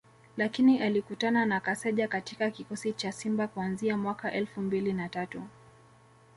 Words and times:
lakini 0.37 0.79
alikutana 0.79 1.45
na 1.45 1.59
Kaseja 1.59 2.07
katika 2.07 2.51
kikosi 2.51 2.93
cha 2.93 3.11
Simba 3.11 3.47
kuanzia 3.47 3.97
mwaka 3.97 4.31
elfu 4.31 4.61
mbili 4.61 4.93
na 4.93 5.09
tatu 5.09 5.41